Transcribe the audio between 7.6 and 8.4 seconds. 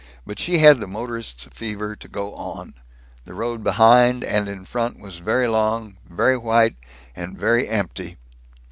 empty.